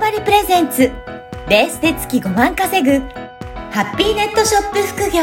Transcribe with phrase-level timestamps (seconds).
[0.00, 0.90] バリプレゼンツ
[1.46, 3.06] レースで月5万稼ぐ
[3.70, 5.20] ハッピーネットショップ副業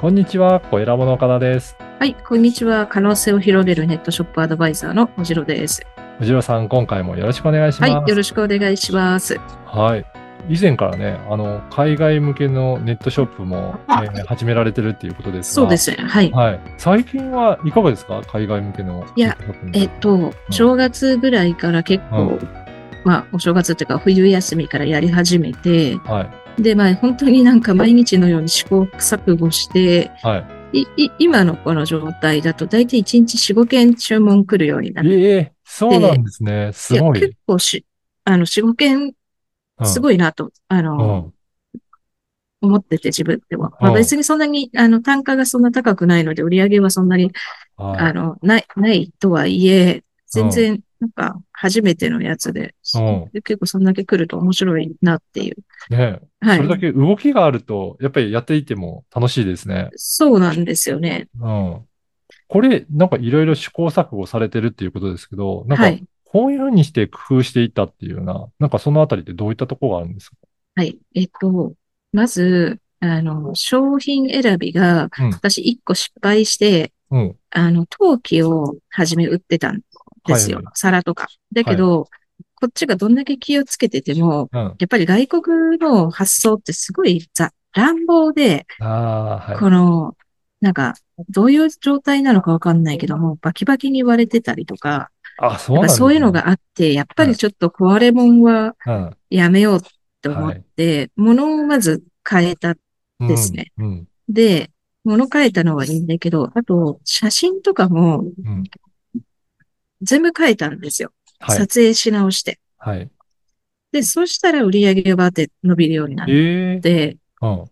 [0.00, 1.76] こんにちは、小ラボの岡田です。
[1.98, 2.86] はい、こんにちは。
[2.86, 5.86] 可能性を広げるネットショップアドバイザーのおじろです。
[6.18, 7.92] 藤野さん、今回もよろしくお願いします。
[7.92, 9.38] はい、よろしくお願いします。
[9.66, 10.13] はい。
[10.48, 15.62] 以前からね、あの、海外向けのネットショップも、えー始められてるっていうことですが。
[15.62, 15.96] そうですね。
[15.98, 16.30] はい。
[16.30, 16.60] はい。
[16.78, 18.22] 最近はいかがですか？
[18.26, 22.48] 海外向けのいやネットショップえっと、正月ぐらいから結構、うん
[23.04, 26.28] まあ、お正月っていうか、冬休みからやり始めて、は
[26.58, 26.62] い。
[26.62, 30.38] で、まあ、本当になんか毎日のように試行錯誤して、は
[30.72, 30.78] い。
[30.80, 36.70] いい今のこの状態だと、大体1日4、5件注文来るようになって、ええそうなんですね。
[36.72, 37.20] すごい。
[37.20, 37.84] や結構し、
[38.24, 39.12] あの、4、5件
[39.82, 40.02] すい。
[40.02, 41.34] ごいなと、あの、うん。
[42.60, 43.70] 思ってて自分でも。
[43.80, 47.30] まあ、うん別にそんなに、あの、単価がそんな高くないので、売り上げはそんなに、
[47.76, 52.74] はいあの、ない、ないとはいえ、全然、なんか、初めてのやつで、
[53.44, 55.56] 結構そんだけ来ると面白いなっていう。
[55.90, 56.68] ねはいそれ。
[56.68, 59.90] だけ動きがあると、やっぱりやっていても楽しいですね。
[59.96, 61.28] そうなんですよね。
[61.38, 61.80] うん。
[62.48, 66.04] これ、なんかいろいろ試行錯誤されてるっていうことですけど、なんかはい。
[66.34, 70.36] こういうふうにして工夫していったっていうような、なんかそのあたりってどういったところがあるんですか？
[70.74, 70.98] はい。
[71.14, 71.74] えっと、
[72.12, 77.36] まず、あの、商品選びが、うん私一個失敗して、うん。
[77.50, 79.82] あの、陶器を初め売ってたん
[80.26, 80.56] ですよ。
[80.56, 81.28] はいはい皿とか。
[81.52, 82.08] だけど、
[82.56, 84.74] こっちがどんだけ気をつけてても、うん。
[84.80, 89.58] やっぱり外国の発想ってすごいざ乱暴で、はい。
[89.60, 90.16] この、
[90.60, 90.94] なんか、
[91.28, 99.16] どういう状態なのかわかんないけども、バキバキに割れてたりとか、あ、そうなんそういうのがあって、やっぱりちょっと壊れ物はうん。
[99.30, 99.80] やめよう
[100.20, 102.70] と思って、物をまず変えた。
[103.20, 103.28] うん。
[103.28, 104.08] ですねうん。
[104.28, 104.70] で、
[105.04, 108.64] 物変えたのはいいんだけど、あと、写真とかもうん。
[110.02, 111.12] 全部変えたんですよ。
[111.38, 111.58] はい。
[111.58, 112.58] 撮影し直して。
[112.78, 113.10] はい。
[113.92, 117.64] で、そしたら売り上げがバーって伸びるようになっええて、うん。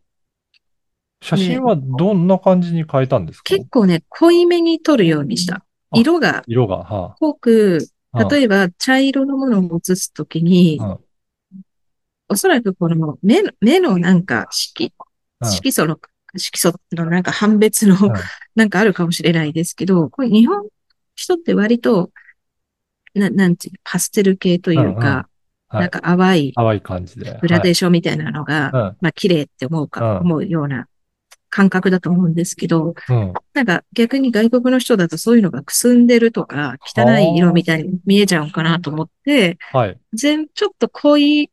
[1.20, 3.44] 写真はどんな感じに変えたんですか？
[3.44, 5.64] 結構ね、濃いめに撮るようにした。
[5.92, 6.42] あ色が。
[6.46, 8.24] 色が、は濃く、あ。
[8.24, 11.00] 例えば茶色のものを写すときにうん、お
[12.28, 14.92] おそらくこの目の、目のなんか色、
[15.40, 15.50] うん。
[15.50, 15.98] 色素の、
[16.36, 18.12] 色素のなんか判別のうん。
[18.54, 20.66] なんかあるかもしれないですけど、これ日本
[21.14, 22.10] 人って割と、
[23.14, 25.28] ななんていうのパステル系というか、
[25.68, 25.80] はい。
[25.80, 27.38] なんか淡い淡い感じで。
[27.40, 30.26] グラデーーションみたいなのが、はいまあ綺麗って思うか、うん。
[30.26, 30.86] 思うような
[31.52, 33.32] 感覚だと思うんですけど、うん。
[33.52, 39.98] なんか逆に外国の人だとそういうのがくすんでるとか、汚い色みたいに見えちゃうのかなと思って、はい。
[40.14, 41.50] 全、ちょっと濃い、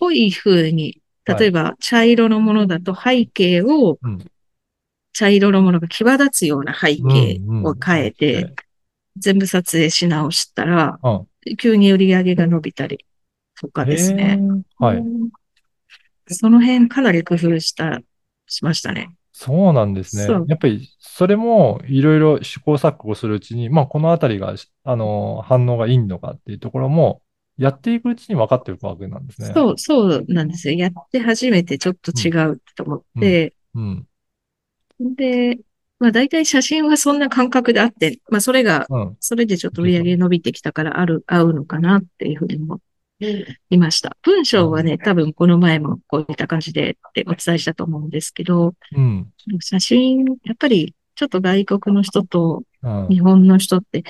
[0.00, 4.18] 濃い風に、例えば茶色のものだと背景をうん。
[5.14, 8.54] 茶色のものが際立つような背景を変えて、
[9.18, 11.56] 全部撮影し直したら、うん。
[11.58, 13.04] 急に売り上げが伸びたり
[13.60, 14.40] とかですね。
[14.78, 14.96] はい。
[14.96, 15.30] うん
[16.28, 18.00] その辺かなり工夫した、
[18.52, 19.14] しましたね。
[19.32, 20.44] そうなんですね。
[20.46, 24.54] やっぱり、それもいろいろ試行錯誤するうちに、まあ、このあたりが、
[24.84, 27.22] あの、反応がいいのかっていうところも、
[27.58, 29.52] やっていくうちに分かっていくわけなんですね。
[29.54, 30.76] そう、そうなんですよ。
[30.76, 34.06] やって初めてちょっと違うと思って、うん。
[35.00, 35.58] で、
[35.98, 39.16] まあ大体写真はそんな感覚であって、まあそれが、うん。
[39.20, 42.80] それでちょっと売り上げ伸びてきたからある、合うのかなっていうふうに思
[43.70, 44.16] いました。
[44.22, 49.32] 文章はね、多分この前もこういった感じでってお伝えしたと思うんですけど、うん。
[49.60, 53.08] 写真、やっぱりちょっと外国の人とうん。
[53.08, 54.04] 日本の人って、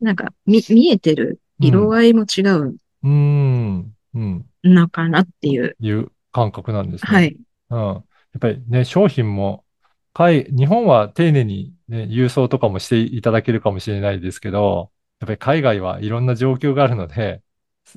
[0.00, 3.92] なんか見、見えてる色合いも違ううん。
[4.14, 4.46] うん。
[4.64, 5.76] のかなっていう。
[5.78, 7.10] いう感覚なんですね。
[7.10, 7.36] はい。
[7.70, 7.78] うん。
[7.78, 8.02] やっ
[8.40, 9.64] ぱりね、商品も、
[10.12, 14.90] 海、日本は丁寧にね、郵送とかもしていただけるかもしれないですけど、
[15.20, 17.42] やっぱり海外はいろんな状況があるので、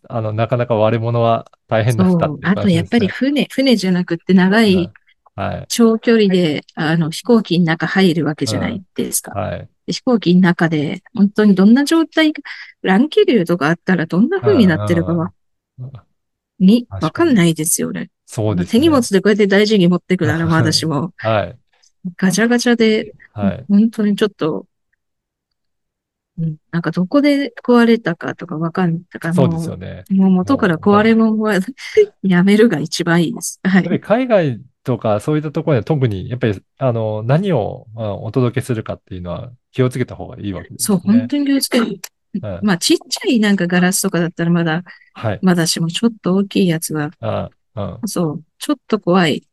[0.09, 2.25] あの、なかなか割れ物は大変だったって。
[2.25, 4.91] いうあとやっぱり感船、船じゃなくって長い。
[5.67, 9.31] 長距離で、あの、飛行機の中入るわけじゃないですか。
[9.31, 9.69] はい。
[9.85, 12.41] で飛行機の中で、本当にどんな状態か、
[12.81, 15.33] 乱気流とかあったらどんな風になってるかは、
[16.59, 18.09] に、わかんないですよね。
[18.25, 18.71] そうですね。
[18.71, 21.57] 手荷物でこうやって大事に持ってくならまだしも、はい。
[22.17, 23.65] ガチャガチャで、はい。
[23.67, 24.67] 本当にちょっと、
[26.39, 30.03] うん、なんかどこで壊れたかとかわかんないかそうですよもね。
[30.09, 31.59] う、もう元から壊れ物は
[32.23, 33.59] やめるが一番いいです。
[33.63, 33.99] はい。
[33.99, 41.19] 海外とかそういったところでは特に、やっぱり、あの、何をあお届けするかっていうのは気をつけた方がいいわけですそう、ね。
[41.19, 41.85] 本当に気をつける。
[41.85, 41.99] はい
[42.63, 44.81] まあ、ちっちゃいなんかガラスとかだったらまだ、
[45.13, 45.39] はい。
[45.43, 47.99] まだしもちょっと大きいやつは、あうん。
[48.07, 49.47] そう、ちょっと怖い。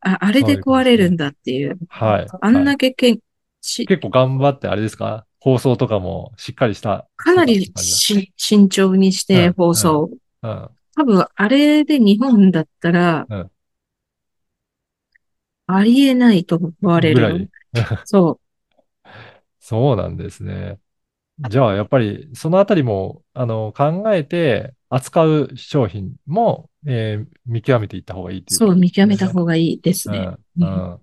[0.00, 1.78] あ、あれで壊れるんだっていう。
[1.88, 2.26] はい。
[2.40, 3.18] あんだけけん
[3.62, 5.24] し結構頑張ってあれですか？
[5.48, 7.06] 放送とかもしっかりした。
[7.16, 10.10] かなりし慎重にして放送。
[10.42, 10.68] うん。
[10.94, 13.50] 多分、あれで日本だったらうん、
[15.66, 17.48] ありえないと思われるい。
[18.04, 18.40] そ
[19.60, 20.78] そうなんですね。
[21.48, 30.30] じゃあ、やっぱり、そのあたりも、あの、考えて、扱う商品も、えー見極めていった方がいいとう、いうことそう、見極めたが方がいいですね。
[30.58, 30.64] うん。
[30.64, 30.98] うん。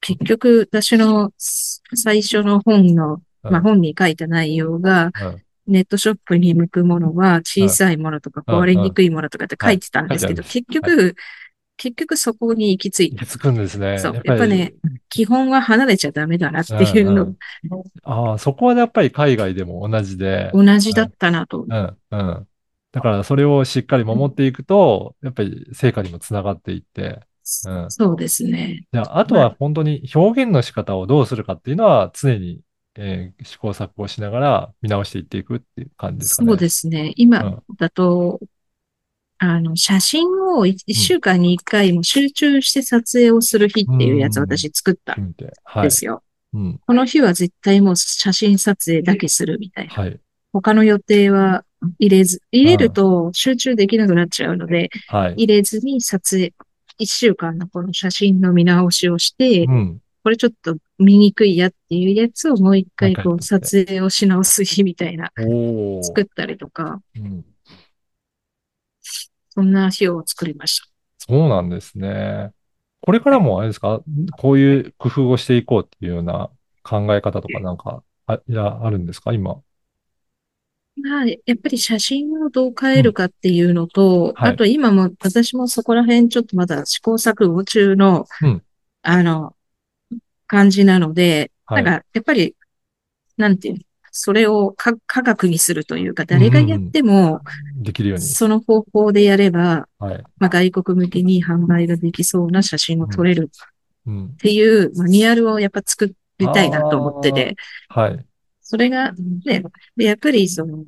[0.00, 5.42] 結局、私の最初の本の、うんまあ本に書いた内容が、うん。
[5.66, 8.60] ネットショップに向くものは小さいものとかうん。
[8.60, 11.14] 壊れにくいものとかって書いてたんですけど、はい結局、
[11.76, 13.24] 結局そこに行き着いた。
[13.24, 13.98] 行き着くんですね。
[13.98, 14.12] そう。
[14.12, 14.20] り。
[14.24, 14.74] やっぱね、
[15.08, 17.28] 基本は離れちゃダメだなっていうの、うん。
[17.28, 17.82] うん。
[18.02, 20.50] ああ、そこはやっぱり海外でも同じで。
[20.52, 21.66] 同じだったなと。
[21.68, 22.48] うん、うん。
[22.92, 27.20] だからそれをしっかり守っていくと、やっぱり成果にもつながっていって、
[27.66, 27.90] うん。
[27.90, 28.86] そうですね。
[28.92, 32.60] じゃあ、あとは本当に表現の仕方をどうするかっていうのは常に、
[32.96, 36.48] えー試行錯誤しながら見直していっていくっていう感じですかね。
[36.48, 37.12] そうですね。
[37.16, 38.40] 今だと、
[39.38, 45.34] あの、写真を一一週間に一回も集中して撮影をする日っていうやつを私作ったん。
[45.82, 46.22] ですよ。
[46.52, 46.80] うん。
[46.86, 49.94] この日は絶対もう写真撮影だけするみたいな。
[49.94, 50.20] はい。
[50.52, 51.64] 他の予定は
[51.98, 55.34] 入れず、入れると集中できなくなっちゃうので、はい。
[55.34, 56.54] 入れずに撮影、
[56.98, 60.00] 一週間のこの写真の見直しをして、うん。
[60.24, 65.30] これちょっと見にくいやっていうやつをもう一回こう撮撮影をし直す日みたいな。
[66.02, 67.44] 作ったりとか、うん。
[69.50, 70.88] そんな日を作りました。
[71.18, 72.52] そうなんですね。
[73.02, 74.00] これからもあれですか？
[74.38, 76.50] こういう工夫をしていこうっていうような
[76.82, 79.34] 考え方とかなんか、あ、いや、あるんですか？
[79.34, 79.60] 今。
[80.96, 88.62] まあ、やっぱり写真をどう変えるかっていうのと、はいあと今も私もそこら辺ちょっとまだ試行錯誤中の、うん
[89.02, 89.54] あの、
[90.54, 92.54] 感じなので、はいなんかやっぱり、
[93.36, 93.80] なんていうの、
[94.12, 97.40] それをか科学にするというか、誰がやっても、
[97.74, 98.24] できるように。
[98.24, 100.22] その方法でやれば、はい。
[100.38, 103.50] まあ、外国向けに販売ができそうな写真を撮れる
[104.06, 104.36] うんっ。
[104.36, 107.56] ていうマニュアルをやっぱ作りたいなと思ってて、
[107.88, 108.24] はい。
[108.60, 109.12] それが、
[109.44, 109.64] ね、
[109.96, 110.84] でやっぱりその、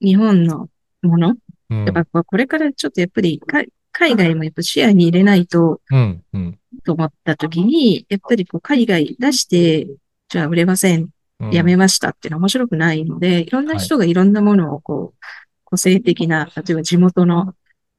[0.00, 0.68] 日本の
[1.02, 6.24] もの、うんやっぱこれからちょっとやっぱりか海外もやっぱ視野に入れないと、うん。
[6.32, 6.59] うん。
[6.84, 9.88] と思った時に、やっぱりこう海外出して、
[10.28, 11.10] じゃあ売れません、うん
[11.52, 15.24] やめましたっていうのは面白くないので、いろんな人がいろんなものをこう、
[15.64, 17.54] 個性的な、例えば地元の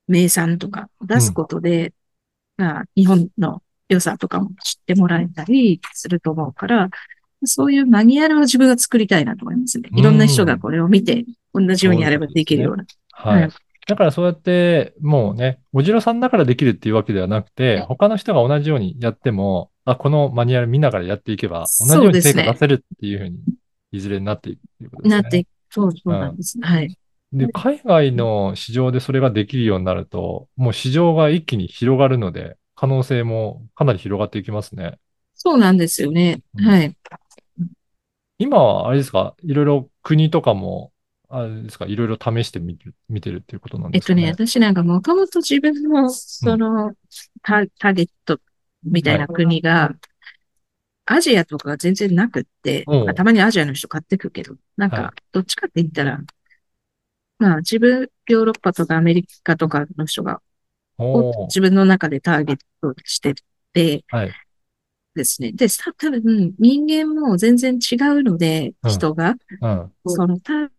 [0.07, 1.91] 名産とか出すことで、
[2.57, 6.89] まあ、日本の良さとかも知ってもらえたりすると思うから、
[7.43, 9.89] そういうマニュアルを自分が作りたいなと思いますね。
[9.95, 12.85] いろんな人がこれを見て、同じようにやればできるような。
[13.11, 13.41] はい。
[13.41, 13.51] はい
[13.87, 23.39] だからそうやって、もうね、おじろさんだからできるっていうわけではなくて、他の人が同じようにやっても、あ、このマニュアル見ながらやっていけば、同じように成果出せるっていうふうに、
[23.91, 25.21] いずれになっていくっていうことですね。
[25.21, 26.57] なって、そうそうなんです。
[26.61, 26.95] はい。
[27.33, 34.99] で、海外の市場でそれができるようになると、もう市場が一気に広がるので、可能性もかなり広がっていきますね。
[35.33, 36.41] そうなんですよね。
[36.55, 36.95] うんはい。
[38.37, 40.90] 今は、あれですか、いろいろ国とかも、
[41.31, 44.27] あれですか、いろいろ試してみる、見てるっていうことなんですかね？
[44.27, 46.93] えっとね、私なんかもともと自分の、その、
[47.41, 48.39] タターゲット
[48.83, 49.93] みたいな国が、
[51.05, 56.19] アジアとか全然なくって、うんまあたまにアジアの人買ってくけど、なんはいか、どっちかって言ったら、
[57.39, 60.41] まあ自分、ヨーロッパとかアメリカとかの人が、
[61.47, 63.33] 自分の中でターゲットして
[63.73, 64.31] てはい。
[65.13, 65.51] ですね。
[65.51, 69.91] で、さ多分人間も全然違うので、うん人が、うん。
[70.05, 70.69] そのター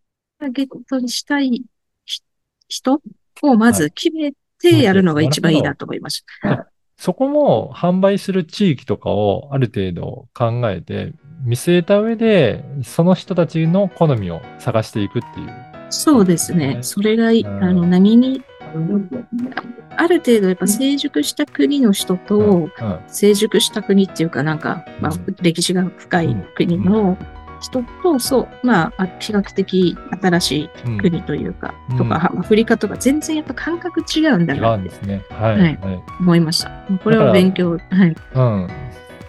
[0.51, 1.63] ゲットにしたい
[2.05, 2.21] ひ
[2.69, 3.01] 人
[3.43, 6.69] をまず決めてやるのが一番いいなと思いました。
[6.97, 11.13] そこも販売する地域とかをある程度考えて
[11.45, 15.73] 見据えた上で、その人たちの好みを探していくっていう。
[15.91, 16.79] そうですね。
[16.83, 17.65] それがいい、うん。
[17.65, 18.43] あの、何に、
[19.97, 22.71] ある程度やっぱ成熟した国の人と、うん。
[23.09, 27.19] 成熟した国っていうかなんか、まあうん、歴史が深い国の
[27.63, 30.99] 人と、そう、まあ、あ比較的新しいうん。
[30.99, 35.25] 国というか、うんとか、アフリカとか全然やっぱ感覚違うんだ違なってうんですね。
[35.31, 35.53] はい。
[35.53, 36.71] はいはい思いました。
[37.03, 37.77] これは勉強、は
[38.07, 38.17] い。
[38.35, 38.69] うん。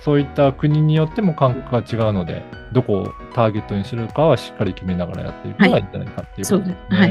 [0.02, 6.58] そういった国によっても感覚が違うので、どこをターゲットにするかはしっかり決めながらやっていくのがいいんじゃないかっていうことですね。
[6.58, 7.10] そうですはい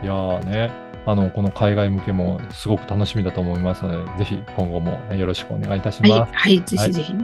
[0.00, 0.70] いやーね、
[1.06, 6.32] あの、この海外向けもすごく楽しみだと思いますので、ぜひ今後もよろしくお願いいたしはい、ます。
[6.34, 7.14] はい、ぜひぜひ。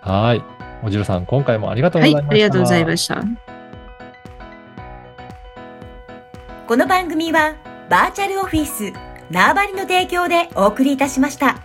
[0.00, 0.42] はい。
[0.84, 2.34] おじろさん、今回もありがとうはい、ございました。
[2.34, 3.24] ありがとうございました。
[6.66, 7.54] この番組は
[7.88, 8.92] バーチャルオフィス
[9.30, 11.63] 縄張りの提供でお送りいたしました。